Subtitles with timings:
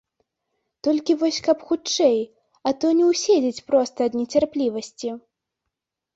[0.85, 2.17] Толькі вось каб хутчэй,
[2.71, 5.09] а то не ўседзець проста ад нецярплівасці.